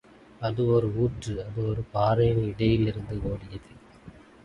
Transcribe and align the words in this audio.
அது 0.41 0.63
ஒர் 0.67 0.87
ஊற்று 0.95 1.33
அது 1.43 1.67
ஒரு 1.67 1.83
பாறையின் 1.91 2.43
இடையிலிருந்து 2.43 3.17
ஓடியது. 3.31 3.71